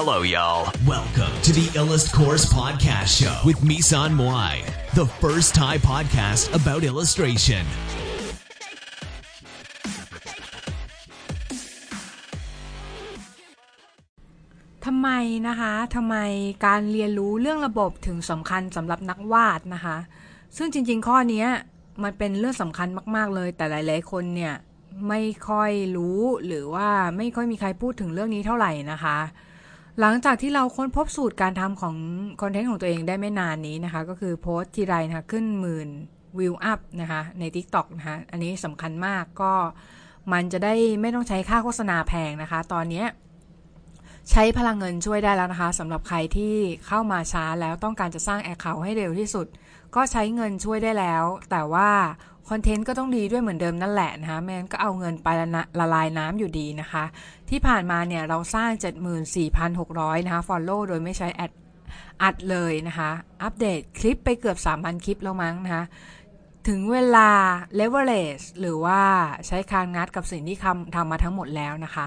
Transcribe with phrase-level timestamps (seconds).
[0.00, 0.62] Hello, y'all.
[0.86, 4.54] Welcome to the Illust Course Podcast Show with Misan Moai,
[4.94, 7.64] the first Thai podcast about illustration.
[14.86, 15.08] ทำไม
[15.48, 16.16] นะคะทำไม
[16.66, 19.96] การเรียนรู้เรื่องระบบถึงสำคัญสำหรับนักวาดนะคะ
[20.56, 21.44] ซึ่งจริง ๆ ข้อนี้
[22.02, 24.54] มันเป็นเรื่องสำคัญมากๆเลย แต่หลาย ๆ คนเนี่ย
[25.08, 29.18] ไม่ค่อยรู้หรือว่าไม่ค่อยมีใครพูดถึงเรื่องนี้เท่าไหร่นะคะ
[30.00, 31.96] หลังจากที่เราค้นพบสูตรการทำของ
[32.40, 35.88] คอนเทนต์ของตัวเองได้ไม่นานนี้นะคะ ก็คือโพสต์ทีไรนะคะขึ้นหมื่น
[36.38, 39.52] วิวอัพนะคะใน TikTok นะคะอันนี้สำคัญมากก็
[40.32, 43.04] มันจะได้ไม่ต้องใช้ค่าโฆษณาแพงนะคะ ตอนนี้
[44.30, 46.54] ใช้พลังเงินช่วยได้แล้วนะคะสำหรับใครที่
[46.86, 49.46] เข้ามาช้าแล้วต้องการจะสร้างแอคเคาท์ให้เร็วที่สุด
[49.94, 51.90] ก็ใช้เงินช่วยได้แล้ว แต่ว่า
[52.50, 55.46] คอนเทนต์ก็ต้องดีด้วยเหมือนเดิมนั่นแหละนะคะไม่งั้นก็เอาเงินไปละ
[55.78, 57.04] ละลายน้ำอยู่ดีนะคะ
[57.50, 58.70] ที่ผ่านมาเนี่ยเราสร้าง
[59.48, 61.52] 74,600 นะคะ Follow โดยไม่ใช้แอด
[62.22, 63.10] อัดเลยนะคะ
[63.42, 65.84] อัปเดตคลิปไปเกือบ 3,000 คลิปแล้วมั้งนะคะ
[66.68, 67.30] ถึงเวลา
[67.78, 69.00] leverage หรือว่า
[69.46, 72.06] ใช้คางงัดกับสิ่งที่ทำทำมาทั้งหมดแล้วนะคะ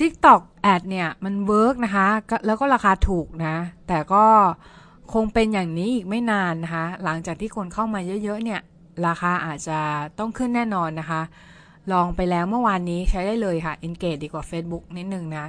[0.00, 2.06] TikTok ad เนี่ย มัน work นะคะ
[2.46, 3.56] แล้วก็ราคาถูกนะ
[3.88, 4.24] แต่ก็
[5.12, 8.60] คงเป็นอย่างนี้อีกไม่นานนะคะ หลังจากที่คนเข้ามาเยอะๆเนี่ย
[9.06, 9.78] ราคาอาจจะ
[10.18, 11.22] ต้องขึ้นแน่นอนนะคะ
[11.92, 15.46] ลองไปแล้วเมื่อวานนี้ใช้ได้เลยค่ะ Engage ดีกว่า Facebook นิดนึงนะ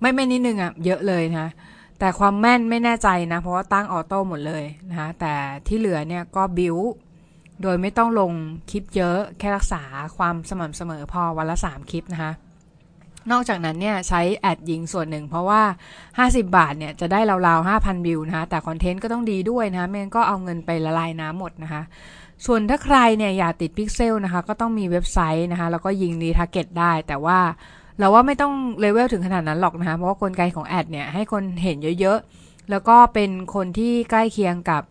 [0.00, 1.48] ไม่ไม่นิดนึงอะ่ะ เยอะเลยนะ
[1.98, 5.34] แต่ความแม่นไม่แน่ใจนะ เพราะว่าตั้งออโต้หมดเลยนะคะแต่
[5.66, 6.76] ที่เหลือเนี่ยก็บิว
[7.62, 8.32] โดยไม่ต้องลง
[8.70, 9.82] คลิปเยอะแค่รักษา
[10.16, 12.32] ความสม่ำเสมอพอวันละ 3 คลิปนะคะ
[13.30, 15.62] นอกจากนั้นเนี่ยใช้ ad ยิงส่วนหนึ่ง เพราะว่า
[16.18, 21.82] 50 บาทเนี่ยจะได้ราวๆ 5,000 วิวนะคะแต่คอนเทนต์ก็ต้องดีด้วยนะคะไม่งั้นก็เอาเงินไปละลายน้ำหมดนะคะ
[22.44, 27.38] ส่วนถ้าใครเนี่ยอยากติดพิกเซลนะคะ ก็ต้องมีเว็บไซต์นะคะ แล้วก็ยิง retarget ได้ แต่ว่า
[27.98, 34.82] เราว่าไม่ต้องเลเวลถึงขนาดนั้นหรอกนะคะ เพราะว่ากลไกของ ad เนี่ยให้คนเห็นเยอะๆ แล้วก็เป็นคนที่ใกล้เคียงกับ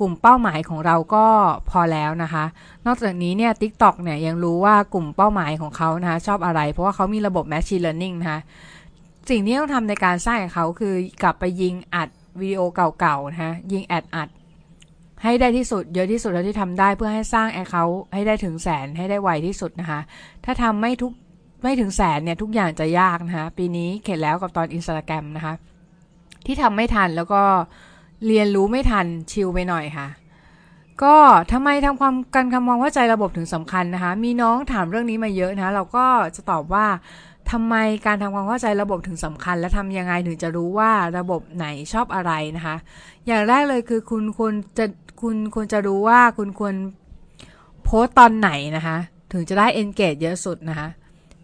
[0.00, 1.26] กลุ่มเป้าหมายของเราก็
[1.70, 2.44] พอแล้วนะคะ
[2.86, 8.40] นอกจากนี้เนี่ย TikTok เนี่ยยังรู้ว่ากลุ่มเป้าหมายของเขานะคะ ชอบอะไร เพราะว่าเขามีระบบ machine learning นะคะ
[9.30, 12.08] สิ่งที่ต้องทำในการสร้างของเขาคือกลับไปยิงอัด
[12.40, 12.60] วิดีโอ
[12.98, 14.28] เก่าๆนะคะยิง ad อัด
[15.24, 20.00] ให้ได้ที่สุดเยอะที่สุดเท่าที่ทำได้เพื่อให้สร้าง account ให้ได้ถึงแสนให้ได้ไวที่สุดนะคะ
[20.44, 21.12] ถ้าทำไม่ทุก
[21.62, 25.54] ไม่ถึงแสนเนี่ยทุกอย่างจะยากนะคะปีนี้เข็ดแล้วกับตอนอินสตาแกรมนะคะ
[26.46, 27.42] ที่ทำไม่ทันแล้วก็
[28.26, 30.08] เรียนรู้ไม่ทัน chill ไปหน่อยค่ะ
[31.02, 31.16] ก็
[31.52, 36.04] ทำไมทำความการทำความเข้าใจระบบถึงสำคัญนะคะ มีน้องถามเรื่องนี้มาเยอะนะคะเราก็
[36.36, 36.86] จะตอบว่า
[37.50, 37.74] ทำไม
[38.06, 42.76] การทำความเข้าใจระบบถึงสำคัญ และทำยังไงถึงจะรู้ว่าระบบไหนชอบอะไรนะคะ
[43.26, 44.86] อย่างแรกเลยคือคุณควรจะ
[45.22, 46.74] คุณควรจะรู้ว่าคุณควร
[47.84, 48.96] โพสต์ตอนไหนนะคะ
[49.32, 50.88] ถึงจะได้ engage เยอะสุดนะคะ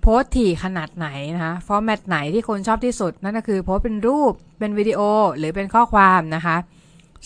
[0.01, 5.01] โพสต์ถี่ขนาดไหนนะคะฟอร์แมตไหนที่คนชอบที่สุด นั่นก็คือโพสเป็นรูปเป็นวิดีโอ
[5.39, 6.57] หรือเป็นข้อความนะคะ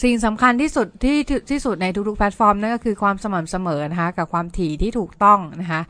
[0.03, 1.19] สิ่งสำคัญที่สุดที่
[1.51, 5.81] ที่สุดในทุกๆแพลตฟอร์มนั่นก็คือความสม่ำเสมอนะคะกับความถี่ที่ถูกต้องนะคะ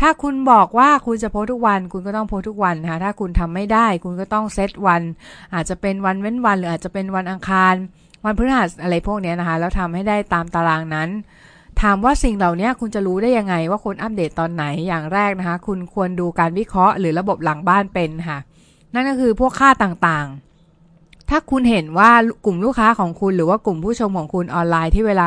[0.00, 5.02] ถ้าคุณบอกว่าคุณจะโพสทุกวัน คุณก็ต้องโพสทุกวันนะคะถ้าคุณทำไม่ได้ คุณก็ต้องเซตวัน
[5.54, 7.74] อาจจะเป็นวันเว้นวัน หรืออาจจะเป็นวันอังคาร
[8.24, 11.08] วันพฤหัสอะไรพวกนี้นะคะ แล้วทำให้ได้ตามตารางนั้น
[11.80, 18.38] ถามว่าสิ่งเหล่านี้คุณจะรู้ได้ยังไงว่าคนอัปเดตตอนไหนอย่างแรกนะคะ คุณควรดูการวิเคราะห์หรือระบบหลังบ้านเป็นค่ะ
[18.94, 22.10] นั่นก็คือพวกค่าต่างๆ ถ้าคุณเห็นว่า
[22.44, 25.26] กลุ่มลูกค้าของคุณ หรือว่ากลุ่มผู้ชมของคุณออนไลน์ที่เวลา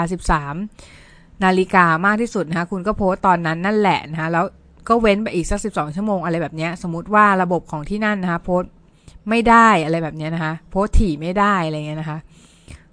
[0.71, 4.45] 13 นาฬิกามากที่สุดนะคะคุณก็โพสต์ตอนนั้นนั่นแหละนะคะแล้ว
[4.87, 8.71] ก็เว้นไปอีกสัก 12 ชั่วโมงอะไรแบบนี้สมมติว่าระบบของที่นั่นนะคะโพสต์
[9.29, 12.19] ไม่ได้อะไรแบบนี้นะคะโพสต์ถี่ไม่ได้อะไรเงี้ยนะคะ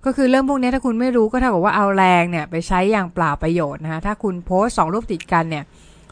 [0.05, 5.65] ก็คือเรื่องพวกนี้ถ้าคุณไม่รู้ก็เท่ากับว่าเอาแรงเนี่ยไปใช้อย่างเปล่าประโยชน์นะคะถ้าคุณโพสสองรูปติดกันเนี่ย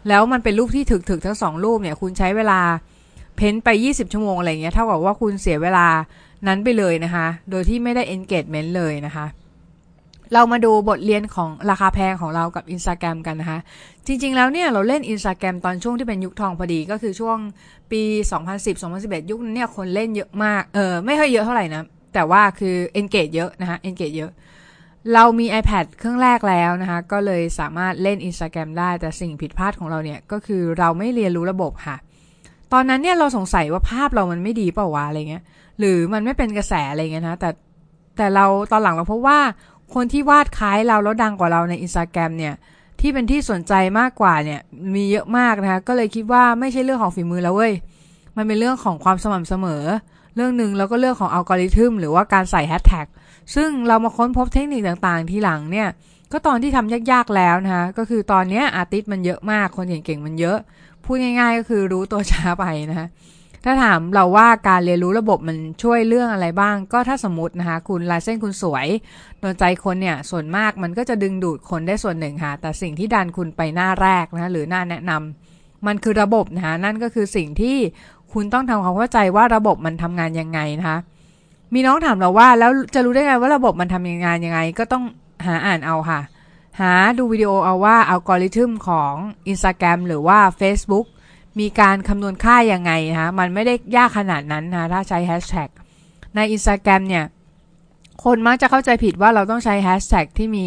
[0.08, 2.60] แล้วมันเป็นรูปที่ถึกๆทั้งสองรูปเนี่ยคุณใช้เวลา
[3.36, 5.86] เพ้นไป 20 ชั่วโมงอะไรเงี้ยเท่ากับว่าคุณเสียเวลา
[6.46, 9.26] นั้นไปเลยนะคะ โดยที่ไม่ได้ engagement เลยนะคะ
[10.34, 13.58] เรามาดูบทเรียนของราคาแพงของเรากับ Instagram กันนะคะ
[14.06, 17.38] จริงๆแล้วเนี่ยเราเล่น Instagram ตอนช่วงที่เป็นยุคทองพอดีก็คือช่วง
[17.92, 18.02] ปี
[18.66, 24.32] 2010-2011 ยุคนั้นเนี่ยคนเล่นเยอะมาก เออไม่ค่อยเยอะเท่าไหร่นะ แต่ว่าคือ engage เยอะนะคะ engage เยอะ
[25.14, 31.96] เรามี iPad เครื่องแรกแล้วนะคะ ก็เลยสามารถเล่น Instagram ได้ แต่สิ่งผิดพลาดของเราเนี่ย ก็คือเราไม่เรียนรู้ระบบค่ะ
[32.72, 35.42] ตอนนั้นเนี่ยเราสงสัยว่าภาพเรามันไม่ดีเปล่าวะอะไรเงี้ย
[35.78, 37.50] หรือมันไม่เป็นกระแสอะไรเงี้ยนะแต่
[38.16, 39.38] แต่เราตอนหลังเราพบว่า
[39.94, 42.54] คนที่วาดคล้ายเราแล้วดังกว่าเราใน Instagram เนี่ย
[43.00, 44.60] ที่เป็นที่สนใจมากกว่าเนี่ย
[44.94, 47.72] มีเยอะมากนะคะก็เลยคิดว่าไม่ใช่เรื่องของฝีมือแล้วเว้ย
[48.36, 49.84] มันเป็นเรื่องของความสม่ำเสมอ
[50.36, 53.06] เรื่องหนึ่งแล้วก็เรื่องของอัลกอริทึมหรือว่าการใส่แฮชแท็ก
[53.54, 55.88] ซึ่งเรามาค้นพบเทคนิคต่างๆ ที่หลังเนี่ย
[56.32, 60.58] ก็ตอนที่ทำยากๆแล้วนะคะก็คือตอนนี้ artist มันเยอะมากคนเก่งๆมันเยอะ
[61.04, 63.08] พูดง่ายๆ ก็คือรู้ตัวช้าไปนะคะ
[63.64, 68.86] ถ้าถามเราว่าการเรียนรู้ระบบมันช่วยเรื่องอะไรบ้าง ก็ถ้าสมมตินะคะ คุณลายเส้นคุณสวย
[69.40, 77.76] โดนใจคนเนี่ย ส่วนมากมันก็จะดึงดูดคนได้ส่วนหนึ่งค่ะ แต่สิ่งที่ดันคุณไปหน้าแรกนะหรือหน้าแนะนำมันคือระบบนะคะนั่นก็คือสิ่งที่
[78.32, 80.98] คุณต้องทำความเข้าใจว่าระบบมันทำงานยังไงนะคะ
[81.74, 85.04] มีน้องถามเราว่าแล้วจะรู้ได้ไงว่าระบบมันทำงานยังไง ก็ต้อง
[85.46, 86.20] หาอ่านเอาค่ะ
[86.80, 89.12] หาดูวิดีโอเอาว่าอัลกอริทึมของ
[89.52, 91.06] Instagram หรือว่า Facebook
[91.60, 95.68] มีการคำนวณค่ายังไงนะคะมันไม่ได้ยากขนาดนั้นนะถ้าใช้แฮชแท็ก
[96.36, 97.24] ใน Instagram เนี่ย
[98.24, 100.66] คนมักจะเข้าใจผิดว่าเราต้องใช้แฮชแท็กที่มี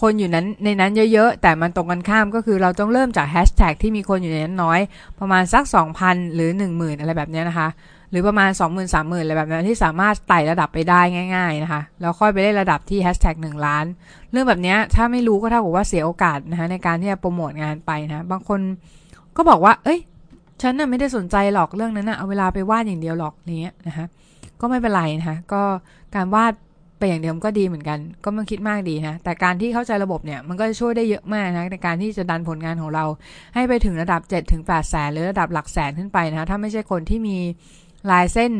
[0.00, 4.80] คนอยู่นั้นในนั้นเยอะๆ แต่มันตรงกันข้ามก็คือเราต้องเริ่มจากแฮชแท็กที่มีคนอยู่ในนั้นน้อย
[5.20, 5.64] ประมาณสัก
[6.00, 7.68] 2,000 หรือ 10,000 อะไรแบบนี้นะคะ
[8.10, 11.00] หรือประมาณ 20,000 30,000 อะไรแบบนั้นที่สามารถไต่ระดับไปได้
[11.34, 13.84] ง่าย ๆนะคะ แล้วค่อยไปได้ระดับที่แฮชแท็ก1ล้าน
[14.30, 18.60] เรื่องแบบนี้ถ้าไม่รู้ก็เท่ากับว่าเสียโอกาสนะคะในการที่จะโปรโมทงานไปนะบางคน
[19.36, 20.00] ก็บอกว่า เอ้ย
[20.62, 24.06] ฉันน่ะไม่ได้สนใจหรอกเรื่องนั้นนะเอาเวลาไปวาดอย่างเดียวหรอกนี้นะคะ
[24.60, 25.62] ก็ไม่เป็นไรนะคะก็
[26.14, 26.52] การวาด
[26.98, 33.04] ไปอย่างเดียวก็ดีเหมือนกัน ก็ไม่คิดมากดีนะแต่การที่เข้าใจระบบเนี่ยมันก็จะช่วยได้เยอะมากนะในการที่จะดันผลงานของเรา
[33.54, 37.36] ให้ไปถึงระดับ7ถึง8แสนหรือระดับหลักแสนขึ้นไปนะถ้าไม่ใช่คนที่มี
[38.10, 38.52] ลายเส้น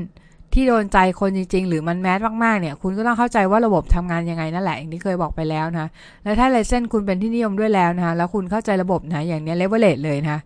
[0.55, 5.87] ที่โดนใจคนจริง ๆ หรือมัน mass มากๆเนี่ย คุณก็ต้องเข้าใจว่าระบบทำงานยังไงนั่นแหละอย่างที่เคยบอกไปแล้วนะ
[6.25, 10.39] และถ้าลายเส้นคุณเป็นที่นิยมด้วยแล้วนะแล้วคุณเข้าใจระบบนะอย่างนี้เลเวลเลตเลยนะ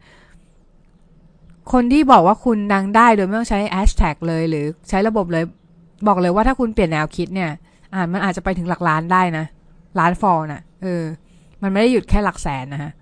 [1.72, 5.44] คนที่บอกว่าคุณดังได้โดยไม่ต้องใช้แฮชแท็กเลย หรือใช้ระบบเลย
[6.06, 7.50] บอกเลยว่าถ้าคุณเปลี่ยนแนวคิดเนี่ย
[7.94, 9.44] อ่ามันอาจจะไปถึงหลักล้านได้นะ
[9.98, 11.02] ล้าน fol น่ะ เออ
[11.62, 12.92] มันไม่ได้หยุดแค่หลักแสนนะฮะ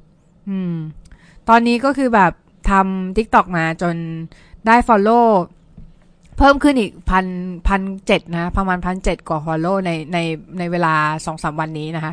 [0.48, 0.74] อืม
[1.48, 2.32] ตอนนี้ก็คือแบบ
[2.70, 3.94] ทำ TikTok มาจน
[4.66, 5.20] ได้ follow
[6.38, 7.26] เพิ่มขึ้นอีกพัน
[7.68, 10.18] พันเจ็ดนะประมาณพันเจ็ดกว่า follow ในใน
[10.58, 10.94] ในเวลา
[11.26, 12.12] สองสามวันนี้นะคะ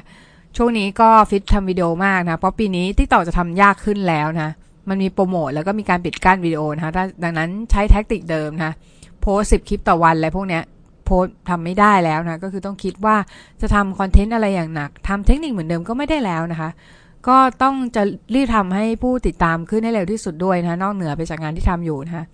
[0.58, 4.50] ช่วงนี้ก็ฟิตทำวิดีโอมากนะ เพราะปีนี้ TikTok จะทำยากขึ้นแล้วนะ
[4.90, 6.92] มันมีโปรโมทแล้วก็มีการปิดกั้นวิดีโอนะคะ
[7.24, 8.74] ดังนั้นใช้ tactic เดิมนะ
[9.22, 10.64] โพสสิบคลิปต่อวันอะไรพวกเนี้ย
[11.06, 13.16] โพสทำไม่ได้แล้วนะ ก็คือต้องคิดว่า
[13.62, 16.70] จะทำคอนเทนต์อะไรอย่างหนักทำเทคนิคเหมือนเดิมก็ไม่ได้แล้วนะคะ
[17.28, 18.04] ก็ต้องจะ
[18.36, 22.26] รีบทำให้ผู้ติดตามขึ้นให้เร็วที่สุดด้วยนะนอกเหนือไปจากงานที่ทำอยู่นะคะ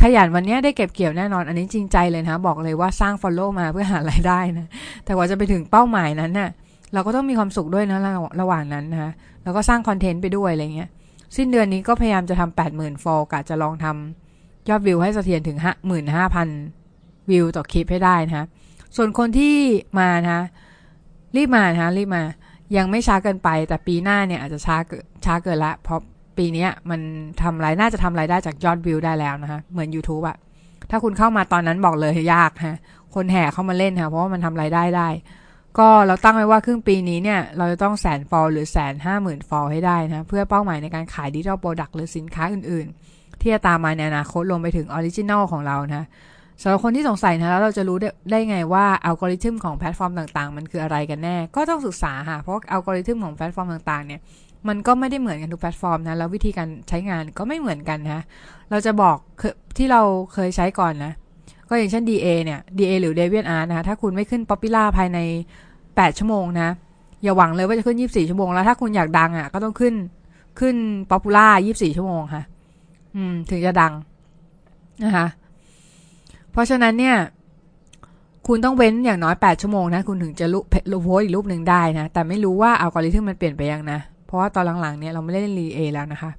[0.00, 4.66] ขยันวันนี้ได้เก็บเกี่ยวแน่นอน อันนี้จริงใจเลยนะบอกเลยว่าสร้าง Follow มาเพื่อหารายได้นะ
[5.04, 6.50] แต่ว่าจะไปถึงเป้าหมายนั้นนะ่ะ
[6.92, 7.98] เราก็ต้องมีความสุขด้วยนะ
[8.40, 9.10] ระหว่างนั้นนะคะ
[9.42, 10.88] แล้วก็สร้างคอนเทนต์ไปด้วยอะไรเงี้ย
[11.36, 16.48] สิ้นเดือนนี้ก็พยายามจะทำแปดหมื่นฟอลกะจะลองทำยอดวิวให้เสถียรถึงห้าหมื่นห้าพัน
[17.30, 18.46] วิวต่อคลิปให้ได้นะ
[18.96, 19.56] ส่วนคนที่
[19.98, 20.40] มานะ
[21.36, 22.22] รีบมานะรีบมา
[22.76, 26.00] ยังไม่ช้าเกินไป แต่ปีหน้าเนี่ยอาจจะช้าเกินช้าเกินละเพราะ
[26.38, 27.00] ปีนี้มัน
[27.42, 30.36] ทำรายน่าจะทำรายได้จากยอดวิวได้แล้วนะคะเหมือน YouTube อะ
[30.90, 32.78] ถ้าคุณเข้ามาตอนนั้นบอกเลยยากฮะ
[33.14, 35.08] คนแห่เข้ามาเล่นค่ะเพราะว่ามันทำรายได้ได้
[35.78, 46.04] ก็เราตั้งไว้ว่าครึ่งปีนี้เนี่ย เราจะต้องแสน fol หรือแสนห้าหมื่น fol ให้ได้นะเพื่อเป้าหมายในการขาย digital product หรือสินค้าอื่นๆ ที่จะตามมาในอนาคตลงไปถึง original ของเรานะ
[46.62, 47.96] สำหรับคนที่สงสัยนะแล้วเราจะรู้
[48.30, 54.20] ได้ไงว่าอัลกอริทึมของแพลตฟอร์มต่างๆ มันคืออะไรกันแน่ ก็ต้องศึกษาค่ะ เพราะอัลกอริทึมของแพลตฟอร์มต่างๆเนี่ย
[54.68, 58.22] มันก็ไม่ได้เหมือนกันทุกแพลตฟอร์มนะแล้ววิธีการใช้งานก็ไม่เหมือนกันนะ
[58.70, 59.16] เราจะบอก
[59.76, 60.02] ที่เรา
[60.32, 61.12] เคยใช้ก่อนนะ
[61.68, 65.18] ก็อย่างเช่น DA เนี่ย DA หรือ d e v i a n Art นะถ้าคุณไม่ขึ้น popular ภายใน
[65.68, 66.68] 8 ชั่วโมงนะ
[67.22, 69.94] อย่าหวังเลยว่าจะขึ้น 24 ชั่วโมงแล้วถ้าคุณอยากดังอะ่ะก็ต้องขึ้น
[70.60, 70.76] ขึ้น
[71.10, 72.42] Popular 24 ชั่วโมงค่ะ
[73.16, 73.92] อืม ถึงจะดัง
[75.04, 75.26] นะคะ
[76.54, 77.16] เพราะฉะนั้นเนี่ย
[78.46, 86.30] คุณต้องเว้นอย่างน้อย 8 ชั่วโมงนะ คุณถึงจะรูปโพสอีกรูปหนึ่งได้นะ แต่ไม่รู้ว่าอัลกอริทึมมันเปลี่ยนไปยังนะ เพราะว่าตอนหลังๆเนี่ยเราไม่ได้เล่นรีเอแล้วนะคะ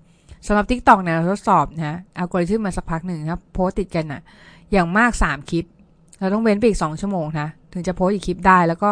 [0.48, 4.22] สำหรับ Tik t o อกเนี่ยเราทดสอบนะอัลกอริทึมมาสักพักหนึ่งนะโพสติดกันอะ
[4.72, 5.66] อย่างมาก 3 คลิป
[6.20, 8.92] เราต้องเว้นไปอีก 2 ชั่วโมงนะถึงจะโพสอีกคลิปได้แล้วก็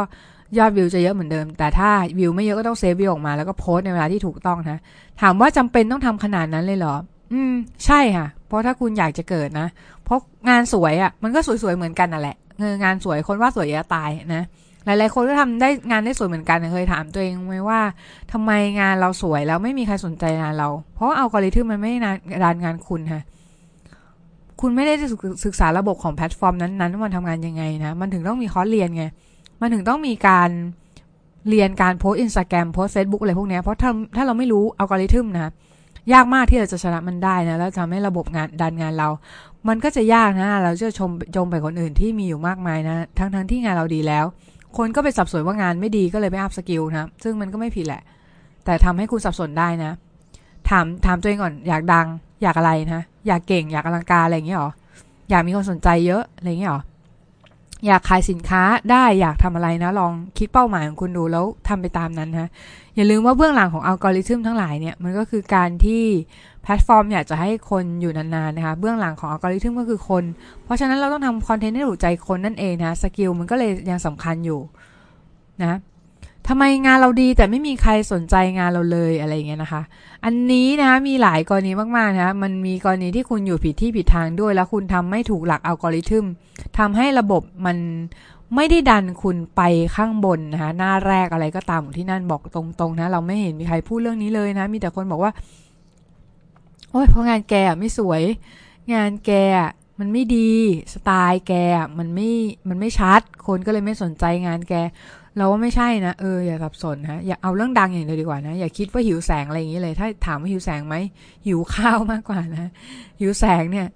[0.58, 1.89] ยอดวิวจะเยอะเหมือนเดิม แต่ถ้า
[2.20, 4.80] วิวไม่เยอะก็ต้องเซฟวิวออกมาแล้วก็โพสในเวลาที่ถูกต้องนะ
[5.22, 6.96] ถามว่าจำเป็นต้องทำขนาดนั้นเลยเหรอ
[7.34, 7.54] อืม
[7.86, 9.68] ใช่ค่ะ เพราะถ้าคุณอยากจะเกิดนะ
[10.04, 14.44] เพราะงานสวยอะ่ะ มันก็สวยๆเหมือนกันน่ะแหละเอองานสวยคนว่าสวยจะตายนะ
[14.86, 17.80] หลายๆคนก็ทำได้งานได้สวยเหมือนกันเคยถามตัวเองไหมว่า
[18.32, 21.98] ทำไมงานเราสวยแล้วไม่มีใครสนใจงานเรา เพราะอัลกอริทึมมันไม่ได้
[22.44, 23.22] ดันงานคุณค่ะ
[24.62, 24.94] คุณไม่ได้
[25.46, 29.04] ศึกษาระบบของแพลตฟอร์มนั้นๆว่ามันทำงานยังไงนะ มันถึงต้องมีคอร์สเรียนไง
[29.62, 30.50] มันถึงต้องมีการ
[31.50, 35.52] เรียนการ post Instagram post Facebook อะไรพวกนี้เพราะถ้าถ้าเราไม่รู้อัลกอริทึมนะ
[36.12, 39.10] ยากมากที่เราจะชนะมันได้นะแล้วทำให้ระบบงานดันงานเรา
[39.67, 44.25] มันก็จะยากนะ เราจะชมจมไปคนอื่นที่มีอยู่มากมายนะ ทั้งทั้งที่งานเราดีแล้ว
[44.77, 48.01] คนก็ไปสับสนว่างานไม่ดีก็เลยไม่ up skill นะ ซึ่งมันก็ไม่ผิดแหละ
[48.65, 49.91] แต่ทำให้คุณสับสนได้นะ
[50.69, 52.07] ถามถามตัวเองก่อนอยากดัง
[52.43, 54.72] อยากอะไรนะ อยากเก่งอยากอลังการอะไรอย่างเงี้ยหรอ
[55.29, 56.81] อยากมีคนสนใจเยอะอะไรอย่างเงี้ยหรอ
[57.88, 62.50] อยากขายสินค้าได้อยากทำอะไรนะ ลองคิดเป้าหมายของคุณดูแล้วทำไปตามนั้นนะ
[62.96, 66.04] อย่าลืมว่าเบื้องหลังของอัลกอริทึมทั้งหลายเนี่ยมันก็คือการที่
[66.63, 70.24] แพลตฟอร์มอยากจะให้คนอยู่นานๆนะคะ เบื้องหลังของอัลกอริทึมก็คือคน
[70.63, 74.60] เพราะฉะนั้นเราต้องทำคอนเทนต์ให้ถูกใจคนนั่นเองนะ skill มันก็เลยยังสำคัญอยู่
[75.62, 75.78] นะ
[76.47, 79.81] ทำไมงานเราดีแต่ไม่มีใครสนใจงานเราเลยอะไรเงี้ยนะคะ
[80.25, 86.25] อันนี้นะคะมีหลายกรณีมากๆนะคะมันมีกรณีที่คุณอยู่ผิดที่ผิดทางด้วย แล้วคุณทำไม่ถูกหลักอัลกอริทึม
[86.77, 87.77] ทำให้ระบบมัน
[88.55, 89.62] ไม่ได้ดันคุณไป
[89.95, 95.31] ข้างบนนะคะหน้าแรกอะไรก็ตามที่นั่นบอกตรงๆนะเราไม่เห็นมีใครพูดเรื่องนี้เลยนะ มีแต่คนบอกว่า
[96.91, 98.21] โอ้ยเพราะงานแกไม่สวย
[98.93, 99.31] งานแก
[100.00, 100.51] มันไม่ดี
[100.93, 101.53] สไตล์แก
[102.00, 102.29] มันไม่
[102.69, 104.73] มันไม่ชัด คนก็เลยไม่สนใจงานแก
[105.38, 110.95] เราว่าไม่ใช่นะเอออย่าสับสนนะอย่าเอาเรื่องดังอย่างเดียวดีกว่านะ อย่าคิดว่าหิวแสงอะไรอย่างนี้เลย ถ้าถามว่าหิวแสงไหม
[111.45, 112.69] หิวข้าวมากกว่านะ
[113.19, 113.88] หิวแสงเนี่ย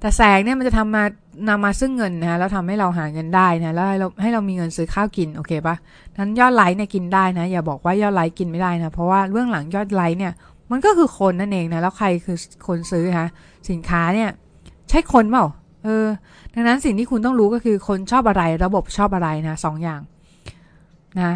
[0.00, 1.04] แต่แสงเนี่ยมันจะทำมา
[1.48, 5.76] นำมาซึ่งเงินนะแล้วทำให้เราหาเงินได้นะแล้วให้เราให้เรามีเงินซื้อข้าวกินโอเคปะ
[6.18, 10.32] นั้นยอดไลค์เนี่ยกินได้นะ อย่าบอกว่ายอดไลค์กินไม่ได้นะ เพราะว่าเบื้องหลังยอดไลค์เนี่ย
[10.70, 12.36] มันก็คือคนนั่นเองนะแล้วใครคือ
[12.66, 13.28] คนซื้อฮะ
[13.70, 14.30] สินค้าเนี่ย
[14.90, 15.46] ใช่คนเปล่า
[15.84, 16.06] เออ
[16.54, 20.00] ดังนั้นสิ่งที่คุณต้องรู้ก็คือคนชอบอะไร ระบบชอบอะไรนะสองอย่าง
[21.20, 21.34] นะ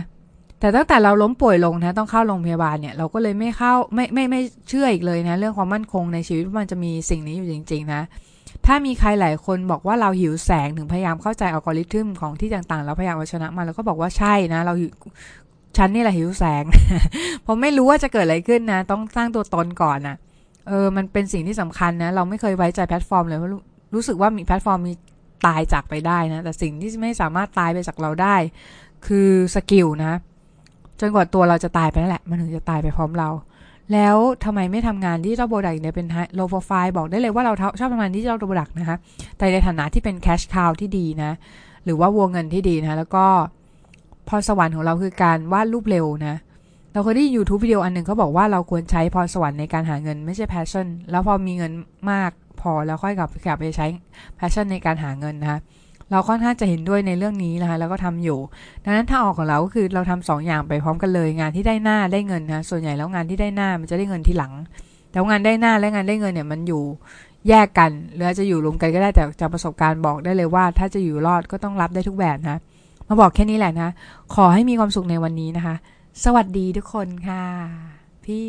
[0.60, 8.02] แต่ตั้งแต่เราล้มป่วยลงนะต้องเข้าโรงพยาบาลเนี่ยเราก็เลยไม่เข้าไม่ไม่ไม่เชื่ออีกเลยนะ เรื่องความมั่นคงในชีวิตมันจะมีสิ่งนี้อยู่จริง ๆ นะ
[8.66, 14.74] ถ้ามีใครหลายคนบอกว่าเราหิวแสงถึงพยายามเข้าใจอัลกอริทึมของที่ต่างๆ แล้วพยายามเอาชนะมันแล้วก็บอกว่าใช่นะ เรา
[15.76, 16.64] ฉันนี่แหละหิวแสง
[17.46, 20.16] ผมไม่รู้ว่าจะเกิดอะไรขึ้นนะ ต้องสร้างตัวตนก่อนนะ
[20.68, 23.50] เออมันเป็นสิ่งที่สำคัญนะ เราไม่เคยไว้ใจแพลตฟอร์มเลยเพราะ
[23.94, 24.94] รู้สึกว่ามีแพลตฟอร์มมี
[25.46, 28.36] ตายจากไปได้นะ แต่สิ่งที่ไม่สามารถตายไปจากเราได้
[29.06, 30.18] คือ skill นะ
[31.00, 33.30] จนกว่าตัวเราจะตายไปนั่นแหละ มันถึงจะตายไปพร้อมเรา
[33.92, 38.96] แล้วทำไมไม่ทำงาน digital product เนี่ยเป็น low profile บอกได้เลยว่าเราชอบทำงาน digital product นะคะ
[39.36, 41.32] แต่ในฐานะที่เป็น cash cow ที่ดีนะ
[41.84, 43.24] หรือว่าวัวเงินที่ดีนะ แล้วก็
[44.28, 46.51] พรสวรรค์ของเราคือการวาดรูปเร็วนะ
[46.92, 51.72] เราเคยดูทูบวิดีโออันหนึ่งเขาบอกว่าเราควรใช้พรสวรรค์ในการหาเงินไม่ใช่ passion แล้วพอมีเงิน
[52.10, 52.30] มาก
[52.60, 53.86] พอแล้วค่อยกลับกลับไปใช้
[54.36, 55.58] passion ในการหาเงินนะคะ
[56.10, 58.38] เราค่อนข้างจะเห็นด้วยในเรื่องนี้นะคะแล้วก็ทำอยู่
[58.84, 64.52] ดังนั้นถ้าออกของเราก็คือเราทำสองอย่างไปพร้อมกันเลย งานที่ได้หน้าได้เงินนะส่วนใหญ่แล้วงานที่ได้หน้ามันจะได้เงินทีหลัง
[65.10, 66.82] แต่งานได้หน้าและงานได้เงินเนี่ยมันอยู่
[67.48, 72.58] แยกกัน หรือจะอยู่รวมกันก็ได้แต่จากประสบการณ์บอกได้เลยว่า ถ้าจะอยู่รอดก็ต้องรับได้ทุกแบบนะ
[73.08, 73.90] มาบอกแค่นี้แหละนะ
[74.34, 75.74] ขอให้มีความสุขในวันนี้นะคะ
[76.20, 77.46] สวัสดีทุกคนค่ะ
[78.24, 78.48] พี่